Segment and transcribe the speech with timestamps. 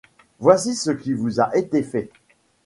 [0.39, 2.09] Voici ce qui vous a été fait.